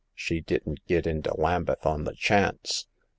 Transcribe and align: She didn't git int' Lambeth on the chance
She 0.15 0.41
didn't 0.41 0.87
git 0.87 1.05
int' 1.05 1.37
Lambeth 1.37 1.85
on 1.85 2.05
the 2.05 2.15
chance 2.15 2.87